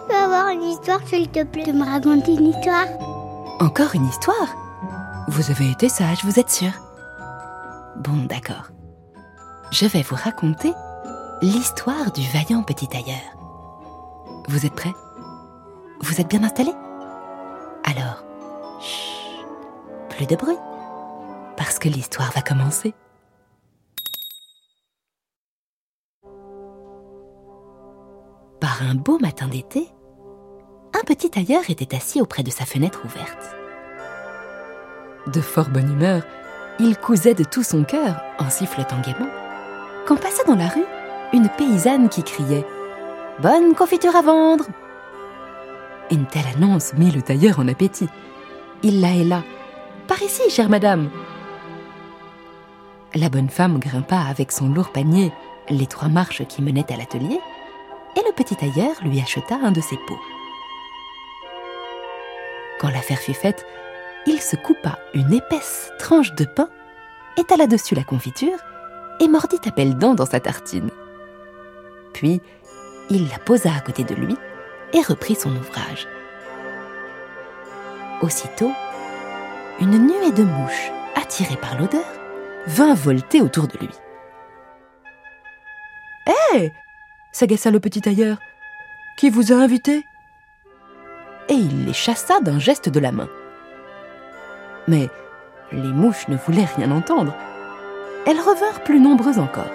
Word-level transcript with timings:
Je 0.00 0.06
peux 0.08 0.16
avoir 0.16 0.48
une 0.48 0.62
histoire, 0.62 1.00
s'il 1.06 1.28
te 1.28 1.44
plaît, 1.44 1.64
de 1.64 1.72
me 1.72 1.84
raconter 1.84 2.34
une 2.34 2.48
histoire? 2.48 2.86
Encore 3.60 3.94
une 3.94 4.06
histoire? 4.06 4.56
Vous 5.28 5.50
avez 5.50 5.70
été 5.70 5.88
sage, 5.88 6.24
vous 6.24 6.38
êtes 6.38 6.50
sûr 6.50 6.72
Bon, 7.96 8.24
d'accord. 8.26 8.70
Je 9.70 9.86
vais 9.86 10.02
vous 10.02 10.16
raconter 10.16 10.72
l'histoire 11.42 12.10
du 12.12 12.22
vaillant 12.28 12.62
petit 12.62 12.88
tailleur. 12.88 13.20
Vous 14.48 14.66
êtes 14.66 14.74
prêts? 14.74 14.94
Vous 16.00 16.20
êtes 16.20 16.28
bien 16.28 16.42
installés? 16.42 16.74
Alors, 17.84 18.24
chut, 18.80 19.46
plus 20.08 20.26
de 20.26 20.36
bruit, 20.36 20.58
parce 21.56 21.78
que 21.78 21.88
l'histoire 21.88 22.32
va 22.32 22.42
commencer. 22.42 22.94
Par 28.60 28.82
un 28.82 28.94
beau 28.94 29.18
matin 29.18 29.48
d'été, 29.48 29.88
un 30.94 31.04
petit 31.04 31.30
tailleur 31.30 31.62
était 31.68 31.94
assis 31.94 32.20
auprès 32.20 32.42
de 32.42 32.50
sa 32.50 32.64
fenêtre 32.64 33.00
ouverte. 33.04 33.56
De 35.26 35.40
fort 35.40 35.68
bonne 35.68 35.92
humeur, 35.92 36.22
il 36.78 36.96
cousait 36.96 37.34
de 37.34 37.44
tout 37.44 37.62
son 37.62 37.84
cœur 37.84 38.22
en 38.38 38.48
sifflotant 38.48 39.00
gaiement, 39.00 39.30
quand 40.06 40.16
passa 40.16 40.44
dans 40.44 40.56
la 40.56 40.68
rue 40.68 40.84
une 41.32 41.48
paysanne 41.48 42.08
qui 42.08 42.22
criait⁇ 42.22 42.66
Bonne 43.42 43.74
confiture 43.74 44.16
à 44.16 44.22
vendre!⁇ 44.22 44.64
Une 46.10 46.26
telle 46.26 46.46
annonce 46.56 46.94
mit 46.94 47.10
le 47.10 47.22
tailleur 47.22 47.60
en 47.60 47.68
appétit. 47.68 48.08
Il 48.82 49.00
la 49.00 49.12
héla. 49.12 49.44
Par 50.08 50.22
ici, 50.22 50.42
chère 50.50 50.70
madame. 50.70 51.10
La 53.14 53.28
bonne 53.28 53.50
femme 53.50 53.78
grimpa 53.78 54.18
avec 54.18 54.52
son 54.52 54.68
lourd 54.68 54.90
panier 54.90 55.32
les 55.68 55.86
trois 55.86 56.08
marches 56.08 56.44
qui 56.46 56.62
menaient 56.62 56.92
à 56.92 56.96
l'atelier, 56.96 57.38
et 58.16 58.20
le 58.26 58.32
petit 58.32 58.56
tailleur 58.56 58.94
lui 59.04 59.20
acheta 59.20 59.56
un 59.62 59.72
de 59.72 59.80
ses 59.80 59.96
pots. 60.08 60.18
Quand 62.80 62.88
l'affaire 62.88 63.18
fut 63.18 63.34
faite, 63.34 63.66
il 64.26 64.40
se 64.40 64.56
coupa 64.56 64.98
une 65.12 65.34
épaisse 65.34 65.92
tranche 65.98 66.34
de 66.34 66.46
pain, 66.46 66.70
étala 67.36 67.66
dessus 67.66 67.94
la 67.94 68.04
confiture 68.04 68.56
et 69.20 69.28
mordit 69.28 69.60
à 69.66 69.70
belles 69.70 69.98
dents 69.98 70.14
dans 70.14 70.24
sa 70.24 70.40
tartine. 70.40 70.90
Puis, 72.14 72.40
il 73.10 73.28
la 73.28 73.38
posa 73.38 73.70
à 73.74 73.80
côté 73.80 74.02
de 74.02 74.14
lui 74.14 74.34
et 74.94 75.02
reprit 75.02 75.34
son 75.34 75.54
ouvrage. 75.54 76.08
Aussitôt, 78.22 78.72
une 79.78 79.98
nuée 79.98 80.32
de 80.32 80.42
mouches, 80.42 80.90
attirée 81.16 81.56
par 81.56 81.78
l'odeur, 81.78 82.04
vint 82.66 82.94
volter 82.94 83.42
autour 83.42 83.68
de 83.68 83.76
lui. 83.76 83.90
Hé 86.54 86.72
s'agaça 87.32 87.70
le 87.70 87.80
petit 87.80 88.00
tailleur. 88.00 88.38
Qui 89.18 89.28
vous 89.28 89.52
a 89.52 89.56
invité? 89.56 90.04
Et 91.50 91.54
il 91.54 91.84
les 91.84 91.92
chassa 91.92 92.40
d'un 92.40 92.58
geste 92.58 92.88
de 92.88 93.00
la 93.00 93.12
main. 93.12 93.28
Mais 94.88 95.10
les 95.72 95.82
mouches 95.82 96.28
ne 96.28 96.36
voulaient 96.36 96.68
rien 96.76 96.90
entendre. 96.90 97.34
Elles 98.26 98.40
revinrent 98.40 98.82
plus 98.84 99.00
nombreuses 99.00 99.38
encore. 99.38 99.70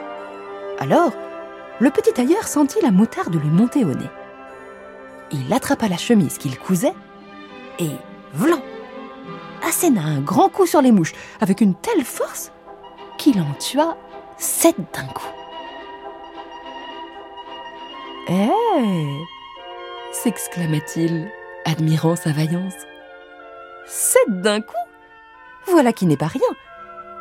Alors, 0.79 1.11
le 1.79 1.89
petit 1.89 2.13
tailleur 2.13 2.47
sentit 2.47 2.81
la 2.81 2.91
moutarde 2.91 3.35
lui 3.35 3.49
monter 3.49 3.83
au 3.83 3.93
nez. 3.93 4.09
Il 5.31 5.51
attrapa 5.51 5.87
la 5.87 5.97
chemise 5.97 6.37
qu'il 6.37 6.57
cousait 6.57 6.93
et, 7.79 7.91
vlan, 8.33 8.61
asséna 9.67 10.01
un 10.01 10.21
grand 10.21 10.49
coup 10.49 10.65
sur 10.65 10.81
les 10.81 10.91
mouches 10.91 11.13
avec 11.41 11.61
une 11.61 11.75
telle 11.75 12.03
force 12.03 12.51
qu'il 13.17 13.41
en 13.41 13.53
tua 13.59 13.97
sept 14.37 14.75
d'un 14.93 15.07
coup. 15.07 15.27
Hé 18.27 18.49
s'exclama-t-il, 20.11 21.29
admirant 21.65 22.15
sa 22.15 22.31
vaillance. 22.31 22.75
Sept 23.87 24.41
d'un 24.41 24.61
coup 24.61 24.73
Voilà 25.67 25.91
qui 25.93 26.05
n'est 26.05 26.17
pas 26.17 26.27
rien. 26.27 26.41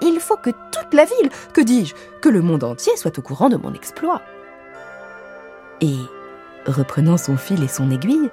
Il 0.03 0.21
faut 0.21 0.37
que 0.37 0.51
toute 0.51 0.93
la 0.93 1.05
ville, 1.05 1.31
que 1.53 1.61
dis-je, 1.61 1.95
que 2.21 2.29
le 2.29 2.43
monde 2.43 2.65
entier 2.65 2.97
soit 2.97 3.19
au 3.19 3.23
courant 3.23 3.49
de 3.49 3.57
mon 3.57 3.73
exploit. 3.73 4.23
Et, 5.81 5.99
reprenant 6.67 7.17
son 7.17 7.37
fil 7.37 7.63
et 7.63 7.69
son 7.69 7.91
aiguille, 7.91 8.31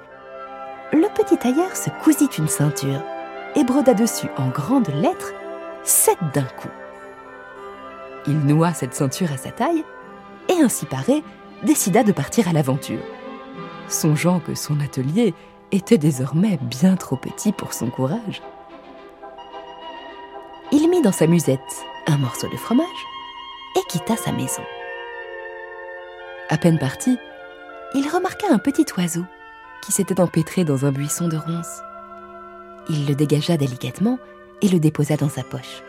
le 0.92 1.08
petit 1.14 1.38
tailleur 1.38 1.74
se 1.74 1.90
cousit 2.02 2.38
une 2.38 2.48
ceinture 2.48 3.02
et 3.56 3.64
broda 3.64 3.94
dessus 3.94 4.28
en 4.36 4.48
grandes 4.48 4.92
lettres 4.94 5.32
sept 5.84 6.18
d'un 6.34 6.42
coup. 6.42 6.68
Il 8.26 8.38
noua 8.40 8.72
cette 8.72 8.94
ceinture 8.94 9.32
à 9.32 9.36
sa 9.36 9.50
taille 9.50 9.84
et 10.48 10.62
ainsi 10.62 10.86
paré, 10.86 11.22
décida 11.62 12.02
de 12.02 12.12
partir 12.12 12.48
à 12.48 12.52
l'aventure, 12.52 13.02
songeant 13.88 14.40
que 14.40 14.54
son 14.54 14.80
atelier 14.80 15.34
était 15.72 15.98
désormais 15.98 16.58
bien 16.60 16.96
trop 16.96 17.16
petit 17.16 17.50
pour 17.50 17.72
son 17.72 17.90
courage. 17.90 18.42
Il 20.70 20.88
mit 20.88 21.02
dans 21.02 21.12
sa 21.12 21.26
musette 21.26 21.60
un 22.06 22.18
morceau 22.18 22.48
de 22.48 22.56
fromage 22.56 22.86
et 23.76 23.80
quitta 23.88 24.16
sa 24.16 24.32
maison. 24.32 24.62
À 26.50 26.58
peine 26.58 26.78
parti, 26.78 27.18
il 27.94 28.08
remarqua 28.08 28.46
un 28.50 28.58
petit 28.58 28.86
oiseau 28.96 29.24
qui 29.82 29.92
s'était 29.92 30.20
empêtré 30.20 30.64
dans 30.64 30.84
un 30.84 30.92
buisson 30.92 31.28
de 31.28 31.36
ronces. 31.36 31.80
Il 32.88 33.06
le 33.06 33.14
dégagea 33.14 33.56
délicatement 33.56 34.18
et 34.60 34.68
le 34.68 34.78
déposa 34.78 35.16
dans 35.16 35.28
sa 35.28 35.42
poche. 35.42 35.82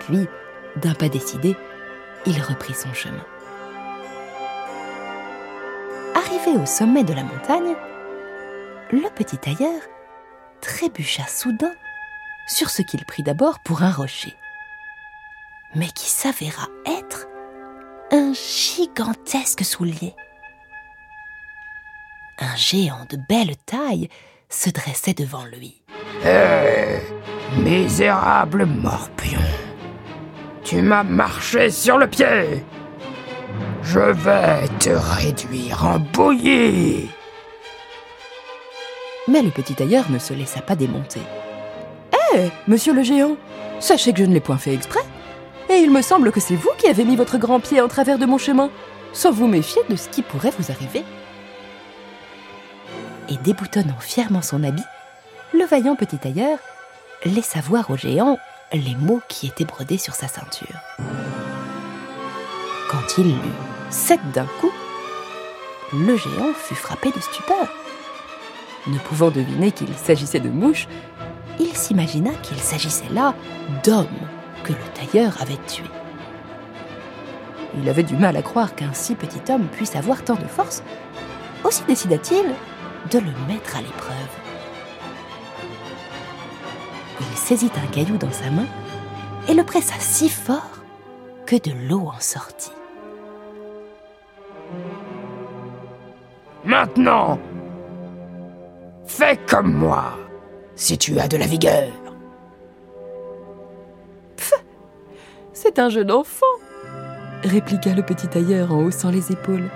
Puis, 0.00 0.26
d'un 0.76 0.94
pas 0.94 1.08
décidé, 1.08 1.56
il 2.26 2.40
reprit 2.42 2.74
son 2.74 2.92
chemin. 2.92 3.24
Arrivé 6.14 6.60
au 6.60 6.66
sommet 6.66 7.04
de 7.04 7.14
la 7.14 7.22
montagne, 7.22 7.76
le 8.90 9.08
petit 9.14 9.38
tailleur 9.38 9.80
trébucha 10.60 11.26
soudain 11.26 11.72
sur 12.46 12.70
ce 12.70 12.82
qu'il 12.82 13.04
prit 13.04 13.22
d'abord 13.22 13.58
pour 13.60 13.82
un 13.82 13.90
rocher, 13.90 14.34
mais 15.74 15.88
qui 15.88 16.08
s'avéra 16.08 16.68
être 16.86 17.26
un 18.10 18.32
gigantesque 18.32 19.64
soulier. 19.64 20.14
Un 22.38 22.56
géant 22.56 23.04
de 23.10 23.18
belle 23.28 23.56
taille 23.66 24.08
se 24.48 24.70
dressait 24.70 25.14
devant 25.14 25.44
lui. 25.44 25.82
Hé, 26.24 27.00
misérable 27.58 28.64
morpion, 28.64 29.40
tu 30.64 30.80
m'as 30.80 31.02
marché 31.02 31.70
sur 31.70 31.98
le 31.98 32.08
pied. 32.08 32.64
Je 33.82 34.00
vais 34.00 34.68
te 34.78 34.90
réduire 34.90 35.84
en 35.84 35.98
bouillie. 35.98 37.10
Mais 39.28 39.42
le 39.42 39.50
petit 39.50 39.74
tailleur 39.74 40.10
ne 40.10 40.18
se 40.18 40.32
laissa 40.32 40.62
pas 40.62 40.74
démonter. 40.74 41.20
Hé, 42.34 42.50
monsieur 42.66 42.94
le 42.94 43.02
géant, 43.02 43.36
sachez 43.78 44.12
que 44.12 44.20
je 44.20 44.24
ne 44.24 44.32
l'ai 44.32 44.40
point 44.40 44.56
fait 44.56 44.72
exprès. 44.72 45.04
Et 45.68 45.76
il 45.76 45.90
me 45.90 46.00
semble 46.00 46.32
que 46.32 46.40
c'est 46.40 46.56
vous 46.56 46.70
qui 46.78 46.88
avez 46.88 47.04
mis 47.04 47.14
votre 47.14 47.36
grand 47.36 47.60
pied 47.60 47.80
en 47.82 47.88
travers 47.88 48.18
de 48.18 48.24
mon 48.24 48.38
chemin, 48.38 48.70
sans 49.12 49.30
vous 49.30 49.46
méfier 49.46 49.82
de 49.90 49.96
ce 49.96 50.08
qui 50.08 50.22
pourrait 50.22 50.52
vous 50.58 50.72
arriver. 50.72 51.04
Et 53.28 53.36
déboutonnant 53.44 53.98
fièrement 54.00 54.40
son 54.40 54.64
habit, 54.64 54.84
le 55.52 55.66
vaillant 55.66 55.94
petit 55.94 56.16
tailleur 56.16 56.58
laissa 57.24 57.60
voir 57.60 57.90
au 57.90 57.96
géant 57.96 58.38
les 58.72 58.94
mots 58.94 59.20
qui 59.28 59.46
étaient 59.46 59.64
brodés 59.64 59.98
sur 59.98 60.14
sa 60.14 60.28
ceinture. 60.28 60.76
Quand 62.88 63.18
il 63.18 63.28
lut 63.28 63.34
sept 63.90 64.20
d'un 64.32 64.46
coup, 64.60 64.72
le 65.92 66.16
géant 66.16 66.54
fut 66.54 66.74
frappé 66.74 67.10
de 67.10 67.20
stupeur. 67.20 67.68
Ne 68.86 68.98
pouvant 68.98 69.30
deviner 69.30 69.72
qu'il 69.72 69.92
s'agissait 69.94 70.40
de 70.40 70.48
mouches, 70.48 70.88
il 71.58 71.74
s'imagina 71.74 72.30
qu'il 72.42 72.58
s'agissait 72.58 73.12
là 73.12 73.34
d'hommes 73.84 74.06
que 74.64 74.72
le 74.72 74.78
tailleur 74.94 75.36
avait 75.42 75.58
tués. 75.66 75.84
Il 77.80 77.88
avait 77.88 78.02
du 78.02 78.16
mal 78.16 78.36
à 78.36 78.42
croire 78.42 78.74
qu'un 78.74 78.92
si 78.92 79.14
petit 79.14 79.52
homme 79.52 79.66
puisse 79.66 79.96
avoir 79.96 80.24
tant 80.24 80.36
de 80.36 80.46
force. 80.46 80.82
Aussi 81.64 81.82
décida-t-il 81.86 82.46
de 83.10 83.18
le 83.18 83.32
mettre 83.46 83.76
à 83.76 83.80
l'épreuve. 83.80 84.14
Il 87.20 87.36
saisit 87.36 87.70
un 87.76 87.86
caillou 87.88 88.16
dans 88.16 88.32
sa 88.32 88.50
main 88.50 88.66
et 89.48 89.54
le 89.54 89.64
pressa 89.64 89.94
si 89.98 90.28
fort 90.28 90.78
que 91.46 91.56
de 91.56 91.72
l'eau 91.88 92.08
en 92.14 92.20
sortit. 92.20 92.72
Maintenant, 96.64 97.38
fais 99.08 99.36
comme 99.36 99.72
moi, 99.72 100.16
si 100.76 100.96
tu 100.98 101.18
as 101.18 101.26
de 101.26 101.36
la 101.36 101.46
vigueur. 101.46 101.88
C'est 105.52 105.80
un 105.80 105.88
jeu 105.88 106.04
d'enfant, 106.04 106.46
répliqua 107.42 107.94
le 107.94 108.04
petit 108.04 108.28
tailleur 108.28 108.72
en 108.72 108.84
haussant 108.84 109.10
les 109.10 109.32
épaules. 109.32 109.68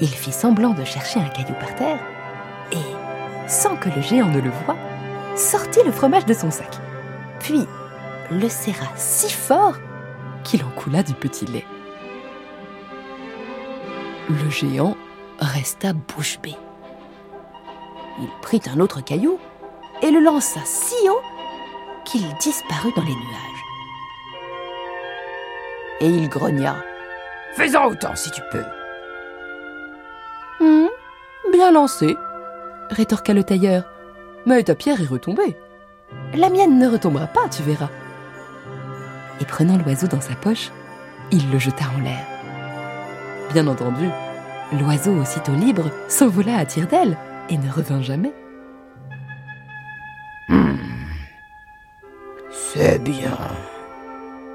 Il 0.00 0.08
fit 0.08 0.32
semblant 0.32 0.70
de 0.70 0.84
chercher 0.84 1.20
un 1.20 1.28
caillou 1.28 1.54
par 1.58 1.74
terre 1.74 2.00
et, 2.72 3.48
sans 3.48 3.76
que 3.76 3.88
le 3.88 4.02
géant 4.02 4.28
ne 4.28 4.40
le 4.40 4.50
voie, 4.50 4.76
sortit 5.34 5.82
le 5.84 5.92
fromage 5.92 6.26
de 6.26 6.34
son 6.34 6.50
sac, 6.50 6.78
puis 7.40 7.66
le 8.30 8.48
serra 8.48 8.86
si 8.96 9.32
fort 9.32 9.76
qu'il 10.44 10.62
en 10.62 10.70
coula 10.70 11.02
du 11.02 11.14
petit 11.14 11.46
lait. 11.46 11.66
Le 14.28 14.50
géant 14.50 14.96
resta 15.40 15.92
bouche 15.92 16.38
bée. 16.40 16.56
Il 18.20 18.28
prit 18.42 18.60
un 18.72 18.80
autre 18.80 19.00
caillou 19.00 19.38
et 20.02 20.10
le 20.10 20.20
lança 20.20 20.60
si 20.64 20.94
haut 21.08 21.22
qu'il 22.04 22.22
disparut 22.34 22.92
dans 22.94 23.02
les 23.02 23.08
nuages. 23.08 23.64
Et 26.00 26.08
il 26.08 26.28
grogna. 26.28 26.76
Fais-en 27.54 27.86
autant 27.86 28.14
si 28.14 28.30
tu 28.30 28.40
peux. 28.50 28.64
Hum, 30.60 30.88
bien 31.52 31.72
lancé, 31.72 32.16
rétorqua 32.90 33.34
le 33.34 33.44
tailleur. 33.44 33.84
Mais 34.46 34.62
ta 34.62 34.74
pierre 34.74 35.00
est 35.00 35.06
retombée. 35.06 35.56
La 36.34 36.50
mienne 36.50 36.78
ne 36.78 36.88
retombera 36.88 37.26
pas, 37.26 37.48
tu 37.48 37.62
verras. 37.62 37.88
Et 39.40 39.44
prenant 39.44 39.78
l'oiseau 39.78 40.06
dans 40.06 40.20
sa 40.20 40.34
poche, 40.34 40.70
il 41.32 41.50
le 41.50 41.58
jeta 41.58 41.84
en 41.96 42.02
l'air. 42.02 42.24
Bien 43.52 43.66
entendu, 43.66 44.08
l'oiseau 44.72 45.12
aussitôt 45.20 45.54
libre 45.54 45.90
s'envola 46.08 46.58
à 46.58 46.66
tire 46.66 46.86
d'aile 46.86 47.16
et 47.48 47.58
ne 47.58 47.70
revint 47.70 48.02
jamais. 48.02 48.32
C'est 52.50 52.98
bien. 52.98 53.38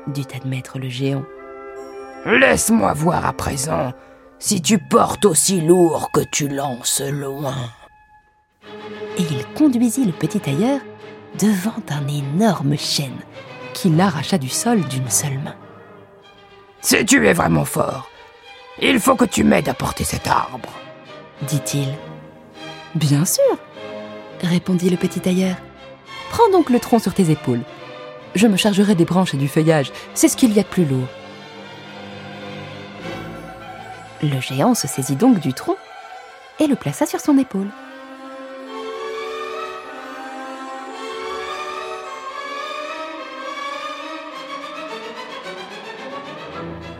dut 0.07 0.25
admettre 0.35 0.77
le 0.77 0.89
géant. 0.89 1.23
Laisse-moi 2.25 2.93
voir 2.93 3.25
à 3.25 3.31
présent 3.31 3.93
si 4.39 4.61
tu 4.61 4.77
portes 4.77 5.23
aussi 5.25 5.61
lourd 5.61 6.11
que 6.11 6.19
tu 6.31 6.49
lances 6.49 7.01
loin. 7.01 7.55
Et 9.17 9.21
il 9.21 9.45
conduisit 9.57 10.05
le 10.05 10.11
petit 10.11 10.39
tailleur 10.39 10.81
devant 11.39 11.81
un 11.89 12.07
énorme 12.07 12.77
chêne 12.77 13.19
qu'il 13.73 13.99
arracha 14.01 14.37
du 14.37 14.49
sol 14.49 14.81
d'une 14.81 15.09
seule 15.09 15.39
main. 15.39 15.55
Si 16.81 17.05
tu 17.05 17.25
es 17.25 17.33
vraiment 17.33 17.65
fort, 17.65 18.09
il 18.81 18.99
faut 18.99 19.15
que 19.15 19.25
tu 19.25 19.43
m'aides 19.43 19.69
à 19.69 19.73
porter 19.73 20.03
cet 20.03 20.27
arbre. 20.27 20.69
dit-il. 21.47 21.87
Bien 22.95 23.23
sûr, 23.23 23.43
répondit 24.41 24.89
le 24.89 24.97
petit 24.97 25.19
tailleur. 25.19 25.55
Prends 26.31 26.49
donc 26.51 26.69
le 26.69 26.79
tronc 26.79 26.99
sur 26.99 27.13
tes 27.13 27.29
épaules. 27.29 27.61
Je 28.33 28.47
me 28.47 28.57
chargerai 28.57 28.95
des 28.95 29.05
branches 29.05 29.33
et 29.33 29.37
du 29.37 29.47
feuillage, 29.47 29.91
c'est 30.13 30.27
ce 30.27 30.35
qu'il 30.35 30.53
y 30.53 30.59
a 30.59 30.63
de 30.63 30.67
plus 30.67 30.85
lourd. 30.85 31.07
Le 34.23 34.39
géant 34.41 34.73
se 34.73 34.87
saisit 34.87 35.15
donc 35.15 35.39
du 35.39 35.53
tronc 35.53 35.77
et 36.59 36.67
le 36.67 36.75
plaça 36.75 37.05
sur 37.05 37.19
son 37.19 37.37
épaule. 37.37 37.69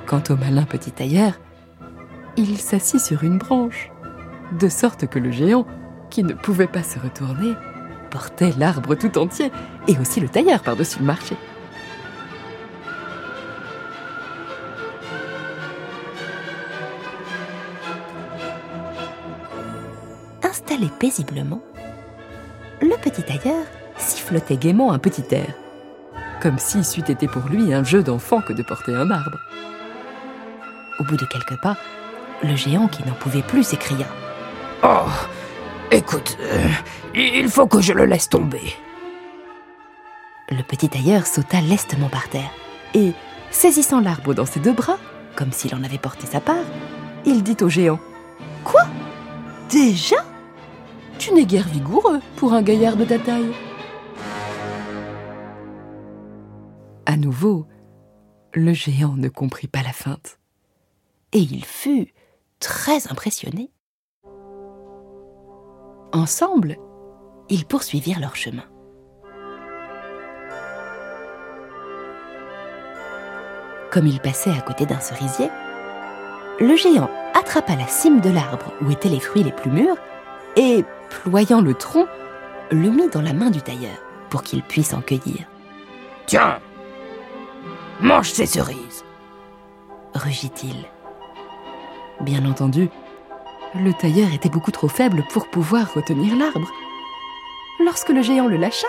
Quant 0.06 0.24
au 0.30 0.36
malin 0.36 0.64
petit 0.64 0.92
tailleur, 0.92 1.34
il 2.38 2.58
s'assit 2.58 3.00
sur 3.00 3.24
une 3.24 3.38
branche, 3.38 3.92
de 4.52 4.70
sorte 4.70 5.08
que 5.08 5.20
le 5.20 5.32
géant, 5.32 5.66
qui 6.10 6.24
ne 6.24 6.34
pouvait 6.34 6.68
pas 6.68 6.84
se 6.84 7.00
retourner, 7.00 7.54
portait 8.10 8.54
l'arbre 8.58 8.96
tout 8.96 9.18
entier 9.18 9.52
et 9.88 9.98
aussi 10.00 10.20
le 10.20 10.30
tailleur 10.30 10.62
par-dessus 10.62 11.00
le 11.00 11.06
marché. 11.06 11.36
Installé 20.44 20.90
paisiblement, 21.00 21.62
le 22.82 22.96
petit 23.02 23.24
tailleur 23.24 23.66
sifflotait 23.98 24.58
gaiement 24.58 24.92
un 24.92 25.00
petit 25.00 25.24
air, 25.32 25.54
comme 26.42 26.58
si 26.58 26.84
c'eût 26.84 27.02
été 27.02 27.28
pour 27.28 27.44
lui 27.50 27.74
un 27.74 27.84
jeu 27.84 28.02
d'enfant 28.02 28.42
que 28.42 28.54
de 28.54 28.64
porter 28.64 28.96
un 28.96 29.12
arbre. 29.12 29.38
Au 31.00 31.04
bout 31.04 31.18
de 31.18 31.26
quelques 31.26 31.60
pas, 31.62 31.78
le 32.44 32.56
géant 32.56 32.88
qui 32.88 33.06
n'en 33.06 33.14
pouvait 33.14 33.42
plus 33.42 33.64
s'écria. 33.64 34.06
Oh, 34.82 35.10
écoute, 35.92 36.38
euh, 36.40 36.70
il 37.14 37.50
faut 37.50 37.68
que 37.68 37.82
je 37.82 37.92
le 37.92 38.06
laisse 38.06 38.30
tomber. 38.30 38.74
Le 40.50 40.64
petit 40.64 40.88
tailleur 40.88 41.28
sauta 41.28 41.60
lestement 41.60 42.08
par 42.08 42.30
terre 42.30 42.50
et, 42.94 43.12
saisissant 43.52 44.00
l'arbre 44.00 44.34
dans 44.34 44.46
ses 44.46 44.62
deux 44.62 44.72
bras, 44.72 44.98
comme 45.36 45.52
s'il 45.52 45.76
en 45.76 45.84
avait 45.84 45.98
porté 45.98 46.26
sa 46.26 46.40
part, 46.40 46.64
il 47.26 47.44
dit 47.44 47.58
au 47.62 47.70
géant 47.70 48.00
Quoi? 48.64 48.84
Déjà? 49.70 50.24
Tu 51.18 51.34
n'es 51.34 51.46
guère 51.46 51.68
vigoureux 51.68 52.22
pour 52.38 52.54
un 52.54 52.62
gaillard 52.62 52.96
de 52.96 53.04
ta 53.04 53.20
taille. 53.20 53.52
À 57.06 57.18
nouveau, 57.18 57.68
le 58.54 58.72
géant 58.72 59.16
ne 59.18 59.28
comprit 59.28 59.68
pas 59.68 59.84
la 59.84 59.92
feinte 59.92 60.40
et 61.34 61.40
il 61.40 61.66
fut 61.66 62.14
très 62.60 63.12
impressionné. 63.12 63.72
Ensemble, 66.12 66.78
ils 67.50 67.66
poursuivirent 67.66 68.20
leur 68.20 68.36
chemin. 68.36 68.64
Comme 73.92 74.08
ils 74.08 74.20
passaient 74.20 74.50
à 74.50 74.62
côté 74.62 74.88
d'un 74.88 75.00
cerisier, 75.00 75.50
le 76.60 76.76
géant 76.76 77.10
attrapa 77.36 77.76
la 77.76 77.88
cime 77.88 78.22
de 78.22 78.30
l'arbre 78.32 78.74
où 78.82 78.90
étaient 78.90 79.10
les 79.10 79.20
fruits 79.20 79.44
les 79.44 79.52
plus 79.52 79.70
mûrs 79.70 79.98
et, 80.56 80.84
ployant 81.10 81.62
le 81.62 81.76
tronc, 81.76 82.08
le 82.72 82.90
mit 82.90 83.10
dans 83.10 83.22
la 83.22 83.34
main 83.34 83.52
du 83.52 83.62
tailleur 83.62 83.98
pour 84.32 84.42
qu'il 84.42 84.64
puisse 84.64 84.94
en 84.94 85.02
cueillir. 85.02 85.48
Tiens, 86.26 86.60
mange 88.02 88.32
ces 88.32 88.48
cerises. 88.48 89.04
Rugit-il. 90.16 90.86
Bien 92.22 92.46
entendu, 92.46 92.90
le 93.76 93.94
tailleur 93.94 94.34
était 94.34 94.50
beaucoup 94.50 94.72
trop 94.72 94.88
faible 94.88 95.24
pour 95.32 95.48
pouvoir 95.48 95.94
retenir 95.94 96.36
l'arbre. 96.36 96.72
Lorsque 97.84 98.10
le 98.10 98.22
géant 98.22 98.48
le 98.48 98.58
lâcha, 98.58 98.88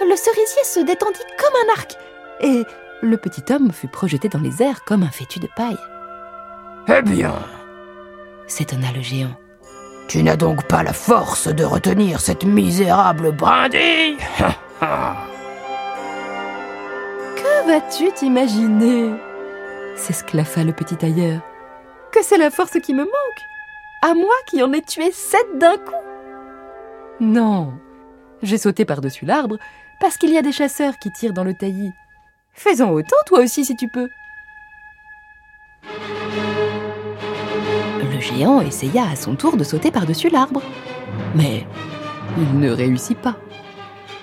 le 0.00 0.16
cerisier 0.16 0.64
se 0.64 0.80
détendit 0.80 1.20
comme 1.38 1.54
un 1.68 1.72
arc 1.72 1.96
et 2.40 2.64
le 3.02 3.16
petit 3.16 3.44
homme 3.52 3.72
fut 3.72 3.88
projeté 3.88 4.28
dans 4.28 4.40
les 4.40 4.62
airs 4.62 4.84
comme 4.84 5.02
un 5.02 5.10
fétu 5.10 5.38
de 5.38 5.48
paille. 5.56 5.76
Eh 6.88 7.02
bien, 7.02 7.34
S'étonna 8.46 8.92
le 8.94 9.02
géant. 9.02 9.36
tu 10.08 10.22
n'as 10.22 10.36
donc 10.36 10.66
pas 10.68 10.82
la 10.82 10.92
force 10.92 11.48
de 11.48 11.64
retenir 11.64 12.20
cette 12.20 12.44
misérable 12.44 13.32
brindille 13.32 14.16
Que 17.36 17.66
vas-tu 17.66 18.12
t'imaginer? 18.12 19.12
s'esclaffa 19.96 20.62
le 20.62 20.72
petit 20.72 20.96
tailleur. 20.96 21.40
Que 22.12 22.22
c'est 22.22 22.36
la 22.38 22.50
force 22.50 22.78
qui 22.82 22.92
me 22.92 23.02
manque? 23.04 23.42
À 24.08 24.14
moi 24.14 24.34
qui 24.46 24.62
en 24.62 24.72
ai 24.72 24.82
tué 24.82 25.10
sept 25.10 25.58
d'un 25.58 25.78
coup 25.78 25.92
Non, 27.18 27.72
j'ai 28.40 28.56
sauté 28.56 28.84
par-dessus 28.84 29.24
l'arbre 29.24 29.58
parce 29.98 30.16
qu'il 30.16 30.30
y 30.30 30.38
a 30.38 30.42
des 30.42 30.52
chasseurs 30.52 30.96
qui 31.00 31.10
tirent 31.10 31.32
dans 31.32 31.42
le 31.42 31.54
taillis. 31.54 31.90
Fais-en 32.52 32.92
autant 32.92 33.16
toi 33.26 33.40
aussi 33.40 33.64
si 33.64 33.74
tu 33.74 33.88
peux. 33.88 34.08
Le 37.98 38.20
géant 38.20 38.60
essaya 38.60 39.08
à 39.10 39.16
son 39.16 39.34
tour 39.34 39.56
de 39.56 39.64
sauter 39.64 39.90
par-dessus 39.90 40.30
l'arbre. 40.30 40.62
Mais 41.34 41.66
il 42.38 42.60
ne 42.60 42.70
réussit 42.70 43.18
pas. 43.18 43.34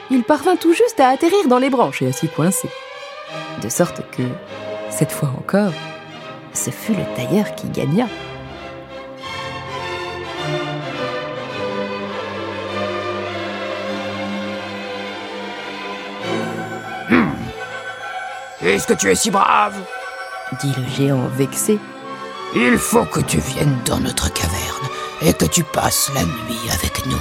Il 0.10 0.24
parvint 0.24 0.56
tout 0.56 0.72
juste 0.72 1.02
à 1.02 1.10
atterrir 1.10 1.50
dans 1.50 1.60
les 1.60 1.70
branches 1.70 2.02
et 2.02 2.08
à 2.08 2.14
s'y 2.14 2.30
coincer. 2.30 2.70
De 3.62 3.68
sorte 3.68 4.10
que, 4.12 4.24
cette 4.90 5.12
fois 5.12 5.34
encore, 5.38 5.74
ce 6.54 6.70
fut 6.70 6.94
le 6.94 7.04
tailleur 7.18 7.54
qui 7.56 7.68
gagna. 7.68 8.08
Puisque 18.64 18.96
tu 18.96 19.12
es 19.12 19.16
si 19.16 19.30
brave, 19.30 19.76
dit 20.62 20.72
le 20.78 20.88
géant 20.88 21.28
vexé. 21.28 21.78
il 22.56 22.78
faut 22.78 23.04
que 23.04 23.20
tu 23.20 23.38
viennes 23.38 23.78
dans 23.84 24.00
notre 24.00 24.32
caverne 24.32 24.88
et 25.22 25.34
que 25.34 25.44
tu 25.44 25.66
passes 25.66 26.10
la 26.16 26.24
nuit 26.24 26.72
avec 26.72 27.06
nous. 27.06 27.18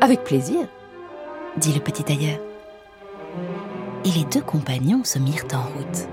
Avec 0.00 0.24
plaisir, 0.24 0.66
dit 1.58 1.74
le 1.74 1.80
petit 1.80 2.02
tailleur. 2.02 2.38
Et 4.06 4.10
les 4.10 4.24
deux 4.24 4.40
compagnons 4.40 5.04
se 5.04 5.18
mirent 5.18 5.44
en 5.52 5.68
route. 5.76 6.08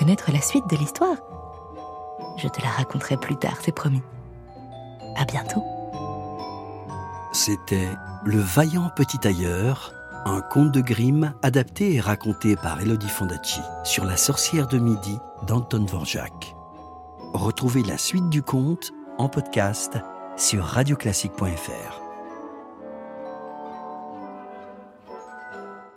Connaître 0.00 0.32
la 0.32 0.40
suite 0.40 0.66
de 0.70 0.76
l'histoire 0.76 1.18
Je 2.38 2.48
te 2.48 2.62
la 2.62 2.70
raconterai 2.70 3.18
plus 3.18 3.36
tard, 3.36 3.58
c'est 3.60 3.74
promis. 3.74 4.00
À 5.14 5.26
bientôt. 5.26 5.62
C'était 7.32 7.90
Le 8.24 8.38
vaillant 8.38 8.90
petit 8.96 9.18
tailleur, 9.18 9.92
un 10.24 10.40
conte 10.40 10.72
de 10.72 10.80
Grimm 10.80 11.34
adapté 11.42 11.94
et 11.94 12.00
raconté 12.00 12.56
par 12.56 12.80
Elodie 12.80 13.10
Fondacci 13.10 13.60
sur 13.84 14.06
la 14.06 14.16
sorcière 14.16 14.68
de 14.68 14.78
midi 14.78 15.18
d'Anton 15.46 15.80
Dvorak. 15.84 16.54
Retrouvez 17.34 17.82
la 17.82 17.98
suite 17.98 18.30
du 18.30 18.42
conte 18.42 18.92
en 19.18 19.28
podcast 19.28 19.98
sur 20.38 20.64
radioclassique.fr. 20.64 22.00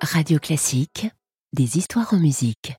Radio 0.02 0.40
Classique, 0.40 1.08
des 1.54 1.78
histoires 1.78 2.14
en 2.14 2.20
musique. 2.20 2.74